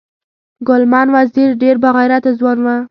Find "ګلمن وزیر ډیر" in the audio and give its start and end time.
0.67-1.75